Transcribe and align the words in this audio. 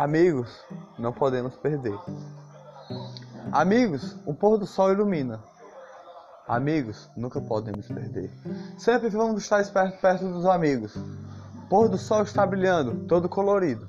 Amigos, 0.00 0.48
não 0.98 1.12
podemos 1.12 1.54
perder. 1.56 1.94
Amigos, 3.52 4.16
o 4.24 4.32
pôr 4.32 4.56
do 4.56 4.66
sol 4.66 4.90
ilumina. 4.90 5.40
Amigos, 6.48 7.10
nunca 7.14 7.38
podemos 7.38 7.86
perder. 7.86 8.30
Sempre 8.78 9.10
vamos 9.10 9.42
estar 9.42 9.62
perto, 9.62 10.00
perto 10.00 10.24
dos 10.32 10.46
amigos. 10.46 10.96
O 10.96 11.68
pôr 11.68 11.90
do 11.90 11.98
sol 11.98 12.22
está 12.22 12.46
brilhando, 12.46 13.06
todo 13.08 13.28
colorido. 13.28 13.86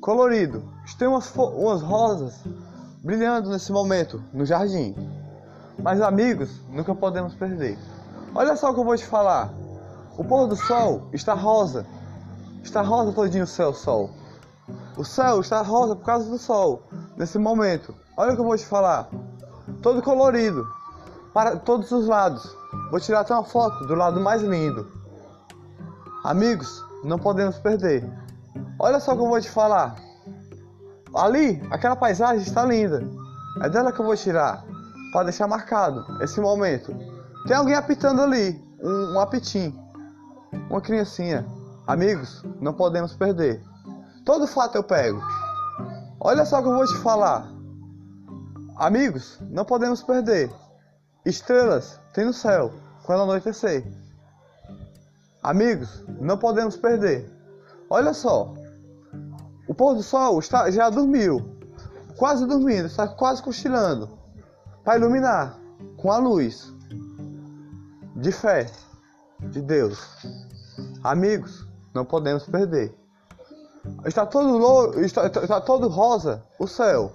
Colorido, 0.00 0.62
tem 0.96 1.08
umas, 1.08 1.34
umas 1.34 1.82
rosas 1.82 2.40
brilhando 3.02 3.50
nesse 3.50 3.72
momento 3.72 4.22
no 4.32 4.46
jardim. 4.46 4.94
Mas 5.82 6.00
amigos, 6.00 6.62
nunca 6.68 6.94
podemos 6.94 7.34
perder. 7.34 7.76
Olha 8.32 8.54
só 8.54 8.70
o 8.70 8.74
que 8.74 8.78
eu 8.78 8.84
vou 8.84 8.96
te 8.96 9.04
falar. 9.04 9.52
O 10.16 10.22
pôr 10.22 10.46
do 10.46 10.54
sol 10.54 11.08
está 11.12 11.34
rosa. 11.34 11.84
Está 12.62 12.80
rosa 12.80 13.10
todinho 13.12 13.42
o 13.42 13.48
céu, 13.48 13.74
sol. 13.74 14.19
O 14.96 15.04
céu 15.04 15.40
está 15.40 15.62
rosa 15.62 15.94
por 15.96 16.04
causa 16.04 16.28
do 16.28 16.38
sol. 16.38 16.82
Nesse 17.16 17.38
momento. 17.38 17.94
Olha 18.16 18.32
o 18.32 18.34
que 18.34 18.40
eu 18.40 18.46
vou 18.46 18.56
te 18.56 18.66
falar. 18.66 19.08
Todo 19.82 20.02
colorido. 20.02 20.66
Para 21.32 21.56
todos 21.56 21.90
os 21.92 22.06
lados. 22.06 22.54
Vou 22.90 23.00
tirar 23.00 23.20
até 23.20 23.32
uma 23.32 23.44
foto 23.44 23.86
do 23.86 23.94
lado 23.94 24.20
mais 24.20 24.42
lindo. 24.42 24.90
Amigos, 26.24 26.84
não 27.04 27.18
podemos 27.18 27.56
perder. 27.58 28.08
Olha 28.78 29.00
só 29.00 29.12
o 29.12 29.16
que 29.16 29.22
eu 29.22 29.28
vou 29.28 29.40
te 29.40 29.50
falar. 29.50 29.96
Ali, 31.14 31.62
aquela 31.70 31.96
paisagem 31.96 32.42
está 32.42 32.64
linda. 32.64 33.02
É 33.62 33.68
dela 33.68 33.92
que 33.92 34.00
eu 34.00 34.04
vou 34.04 34.16
tirar. 34.16 34.64
Para 35.12 35.24
deixar 35.24 35.46
marcado 35.46 36.04
esse 36.22 36.40
momento. 36.40 36.94
Tem 37.46 37.56
alguém 37.56 37.74
apitando 37.74 38.22
ali. 38.22 38.62
Um, 38.82 39.16
um. 39.16 39.72
Uma 40.68 40.80
criancinha. 40.80 41.46
Amigos, 41.86 42.44
não 42.60 42.72
podemos 42.72 43.14
perder. 43.14 43.69
Todo 44.30 44.46
fato 44.46 44.76
eu 44.76 44.84
pego. 44.84 45.20
Olha 46.20 46.44
só 46.44 46.60
o 46.60 46.62
que 46.62 46.68
eu 46.68 46.76
vou 46.76 46.86
te 46.86 46.96
falar. 46.98 47.50
Amigos, 48.76 49.40
não 49.50 49.64
podemos 49.64 50.04
perder. 50.04 50.48
Estrelas 51.26 51.98
tem 52.14 52.26
no 52.26 52.32
céu 52.32 52.72
quando 53.02 53.24
anoitecer. 53.24 53.84
Amigos, 55.42 56.04
não 56.20 56.38
podemos 56.38 56.76
perder. 56.76 57.28
Olha 57.90 58.14
só. 58.14 58.54
O 59.66 59.74
pôr 59.74 59.96
do 59.96 60.02
sol 60.04 60.38
está, 60.38 60.70
já 60.70 60.88
dormiu. 60.88 61.58
Quase 62.16 62.46
dormindo, 62.46 62.86
está 62.86 63.08
quase 63.08 63.42
cochilando. 63.42 64.16
Para 64.84 64.96
iluminar 64.96 65.58
com 65.96 66.12
a 66.12 66.18
luz 66.18 66.72
de 68.14 68.30
fé 68.30 68.70
de 69.40 69.60
Deus. 69.60 69.98
Amigos, 71.02 71.66
não 71.92 72.04
podemos 72.04 72.44
perder. 72.44 72.94
Está 74.04 74.26
todo, 74.26 74.58
louro, 74.58 75.00
está, 75.04 75.26
está 75.26 75.60
todo 75.60 75.88
rosa 75.88 76.42
o 76.58 76.66
céu. 76.66 77.12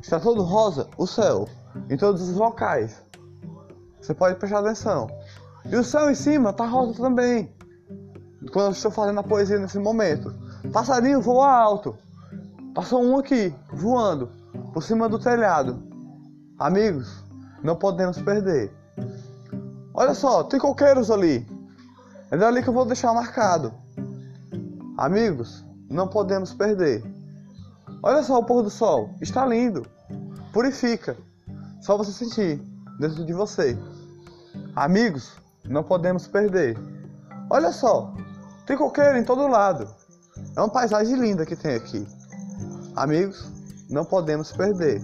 Está 0.00 0.20
todo 0.20 0.42
rosa 0.42 0.88
o 0.96 1.06
céu. 1.06 1.48
Em 1.88 1.96
todos 1.96 2.28
os 2.28 2.36
locais. 2.36 3.02
Você 4.00 4.14
pode 4.14 4.36
prestar 4.36 4.60
atenção. 4.60 5.08
E 5.64 5.76
o 5.76 5.84
céu 5.84 6.10
em 6.10 6.14
cima 6.14 6.50
está 6.50 6.66
rosa 6.66 6.94
também. 6.94 7.52
Quando 8.52 8.66
eu 8.66 8.72
estou 8.72 8.90
fazendo 8.90 9.20
a 9.20 9.22
poesia 9.22 9.58
nesse 9.58 9.78
momento. 9.78 10.32
Passarinho 10.72 11.20
voa 11.20 11.50
alto. 11.50 11.96
Passou 12.74 13.02
um 13.02 13.18
aqui, 13.18 13.54
voando, 13.72 14.30
por 14.72 14.82
cima 14.82 15.08
do 15.08 15.18
telhado. 15.18 15.82
Amigos, 16.58 17.24
não 17.62 17.76
podemos 17.76 18.20
perder. 18.20 18.72
Olha 19.92 20.14
só, 20.14 20.44
tem 20.44 20.60
coqueiros 20.60 21.10
ali. 21.10 21.46
É 22.30 22.36
dali 22.36 22.62
que 22.62 22.68
eu 22.68 22.72
vou 22.72 22.84
deixar 22.84 23.12
marcado. 23.12 23.72
Amigos, 24.96 25.64
não 25.88 26.06
podemos 26.06 26.52
perder. 26.52 27.04
Olha 28.02 28.22
só 28.22 28.38
o 28.38 28.44
pôr 28.44 28.62
do 28.62 28.70
sol, 28.70 29.10
está 29.20 29.46
lindo. 29.46 29.86
Purifica. 30.52 31.16
Só 31.80 31.96
você 31.96 32.12
sentir 32.12 32.60
dentro 32.98 33.24
de 33.24 33.32
você. 33.32 33.78
Amigos, 34.74 35.32
não 35.64 35.82
podemos 35.82 36.26
perder. 36.26 36.78
Olha 37.50 37.72
só, 37.72 38.14
tem 38.66 38.76
coqueiro 38.76 39.16
em 39.16 39.24
todo 39.24 39.48
lado. 39.48 39.88
É 40.56 40.60
uma 40.60 40.68
paisagem 40.68 41.16
linda 41.16 41.46
que 41.46 41.56
tem 41.56 41.74
aqui. 41.74 42.06
Amigos, 42.94 43.50
não 43.88 44.04
podemos 44.04 44.52
perder. 44.52 45.02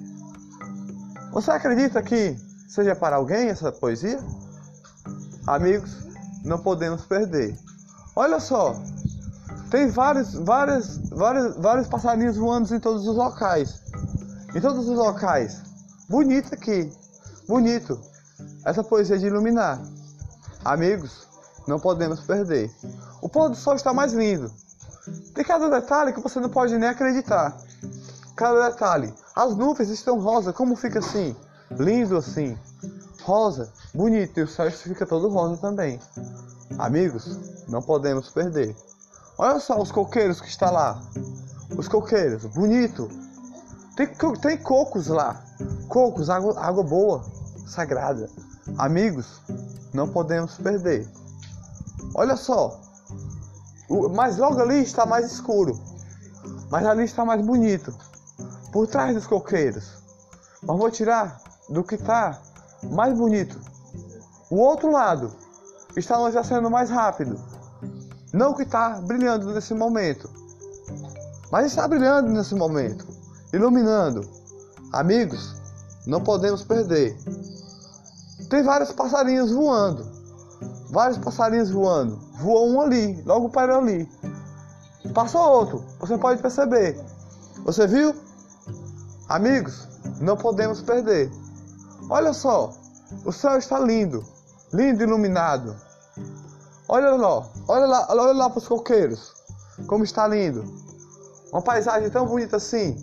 Você 1.33 1.51
acredita 1.51 2.03
que 2.03 2.37
seja 2.69 2.95
para 2.95 3.17
alguém 3.17 3.49
essa 3.49 3.73
poesia? 3.73 4.19
Amigos, 5.47 5.97
não 6.45 6.59
podemos 6.59 7.05
perder. 7.07 7.59
Olha 8.15 8.39
só, 8.39 8.75
tem 9.75 9.89
vários, 9.89 10.35
vários, 10.35 10.99
vários, 11.09 11.57
vários 11.57 11.89
passarinhos 11.89 12.37
voando 12.37 12.73
em 12.73 12.79
todos 12.79 13.09
os 13.09 13.17
locais. 13.17 13.83
Em 14.55 14.61
todos 14.61 14.89
os 14.89 14.97
locais. 14.97 15.63
Bonito 16.09 16.55
aqui. 16.55 16.93
Bonito. 17.49 18.01
Essa 18.65 18.85
poesia 18.85 19.19
de 19.19 19.27
iluminar. 19.27 19.83
Amigos, 20.65 21.27
não 21.67 21.81
podemos 21.81 22.21
perder. 22.21 22.71
O 23.21 23.29
pôr 23.29 23.49
do 23.49 23.57
sol 23.57 23.75
está 23.75 23.93
mais 23.93 24.13
lindo. 24.13 24.49
Tem 25.35 25.45
cada 25.45 25.69
detalhe 25.69 26.13
que 26.13 26.21
você 26.21 26.39
não 26.39 26.51
pode 26.51 26.79
nem 26.79 26.91
acreditar. 26.91 27.61
Cada 28.37 28.71
detalhe. 28.71 29.13
As 29.35 29.57
nuvens 29.57 29.91
estão 29.91 30.21
rosa, 30.21 30.53
como 30.53 30.77
fica 30.77 31.01
assim? 31.01 31.35
Lindo 31.73 32.17
assim. 32.17 32.57
Rosa, 33.25 33.73
bonito. 33.93 34.39
E 34.39 34.45
o 34.45 34.47
céu 34.47 34.71
fica 34.71 35.05
todo 35.05 35.29
rosa 35.29 35.57
também. 35.57 35.99
Amigos, 36.79 37.67
não 37.67 37.83
podemos 37.83 38.31
perder. 38.31 38.77
Olha 39.37 39.59
só 39.59 39.81
os 39.81 39.91
coqueiros 39.91 40.41
que 40.41 40.49
está 40.49 40.71
lá. 40.71 41.03
Os 41.77 41.89
coqueiros, 41.89 42.45
bonito. 42.47 43.09
Tem, 43.97 44.09
tem 44.41 44.57
cocos 44.59 45.09
lá. 45.09 45.43
Cocos, 45.89 46.31
água, 46.31 46.59
água 46.59 46.85
boa, 46.85 47.25
sagrada. 47.67 48.31
Amigos, 48.79 49.41
não 49.93 50.09
podemos 50.09 50.57
perder. 50.57 51.09
Olha 52.15 52.37
só. 52.37 52.81
Mas 54.15 54.37
logo 54.37 54.61
ali 54.61 54.83
está 54.83 55.05
mais 55.05 55.33
escuro. 55.33 55.81
Mas 56.71 56.87
ali 56.87 57.05
está 57.05 57.25
mais 57.25 57.45
bonito. 57.45 57.95
Por 58.73 58.87
trás 58.87 59.15
dos 59.15 59.27
coqueiros. 59.27 60.03
Mas 60.63 60.79
vou 60.79 60.91
tirar 60.91 61.41
do 61.69 61.83
que 61.83 61.97
está 61.97 62.41
mais 62.85 63.17
bonito. 63.17 63.61
O 64.49 64.57
outro 64.57 64.93
lado 64.93 65.33
está 65.97 66.17
anoitecendo 66.17 66.71
mais 66.71 66.89
rápido. 66.89 67.54
Não 68.35 68.53
que 68.53 68.65
está 68.65 69.01
brilhando 69.01 69.55
nesse 69.55 69.73
momento, 69.75 70.29
mas 71.53 71.67
está 71.67 71.87
brilhando 71.87 72.33
nesse 72.33 72.53
momento, 72.57 73.07
iluminando. 73.53 74.29
Amigos, 74.93 75.55
não 76.05 76.21
podemos 76.21 76.65
perder. 76.65 77.17
Tem 78.51 78.65
vários 78.65 78.91
passarinhos 78.91 79.53
voando, 79.53 80.05
vários 80.91 81.17
passarinhos 81.19 81.71
voando. 81.71 82.19
Voou 82.41 82.71
um 82.71 82.81
ali, 82.81 83.23
logo 83.25 83.51
para 83.51 83.77
ali. 83.77 84.11
Passou 85.15 85.41
outro, 85.41 85.85
você 86.01 86.19
pode 86.19 86.43
perceber. 86.43 87.01
Você 87.65 87.87
viu? 87.87 88.17
Amigos, 89.29 89.87
não 90.21 90.37
podemos 90.37 90.83
perder. 90.83 91.31
Olha 92.11 92.33
só, 92.33 92.73
o 93.25 93.31
céu 93.31 93.57
está 93.59 93.79
lindo, 93.79 94.25
lindo 94.73 95.05
iluminado. 95.05 95.77
Olha 96.89 97.11
lá, 97.11 97.49
olha 97.67 97.87
lá, 97.87 98.07
olha 98.11 98.33
lá 98.33 98.51
para 98.51 98.59
os 98.59 98.69
coqueiros. 98.69 99.33
Como 99.87 100.05
está 100.05 100.29
lindo. 100.29 100.65
Uma 101.51 101.63
paisagem 101.63 102.11
tão 102.11 102.27
bonita 102.27 102.57
assim. 102.57 102.97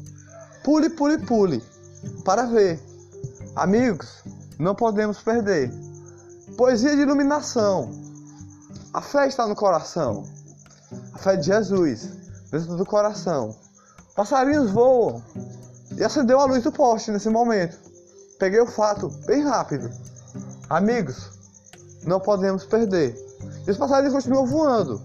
Pule, 0.64 0.90
pule, 0.90 1.18
pule. 1.18 1.64
Para 2.24 2.44
ver. 2.44 2.80
Amigos, 3.56 4.24
não 4.60 4.76
podemos 4.76 5.22
perder. 5.22 5.72
Poesia 6.58 6.96
de 6.96 7.02
iluminação. 7.02 7.92
A 8.94 9.02
fé 9.02 9.28
está 9.28 9.48
no 9.48 9.56
coração. 9.56 10.24
A 11.14 11.18
fé 11.18 11.36
de 11.36 11.48
Jesus 11.48 12.10
dentro 12.52 12.76
do 12.76 12.86
coração. 12.86 13.56
Passarinhos 14.16 14.72
voam. 14.72 15.24
E 15.98 16.04
acendeu 16.04 16.40
a 16.40 16.46
luz 16.46 16.64
do 16.64 16.72
poste 16.72 17.12
nesse 17.12 17.30
momento. 17.30 17.78
Peguei 18.38 18.60
o 18.60 18.68
fato 18.68 19.10
bem 19.26 19.44
rápido. 19.44 19.90
Amigos, 20.70 21.32
não 22.06 22.20
podemos 22.20 22.64
perder. 22.66 23.31
E 23.68 23.72
os 23.72 23.78
passarinhos 23.78 24.14
continuam 24.14 24.46
voando. 24.46 25.02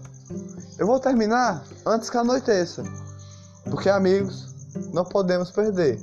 Eu 0.77 0.87
vou 0.87 0.99
terminar 0.99 1.63
antes 1.85 2.09
que 2.09 2.17
anoiteça. 2.17 2.83
Porque, 3.69 3.89
amigos, 3.89 4.53
não 4.93 5.03
podemos 5.05 5.51
perder. 5.51 5.99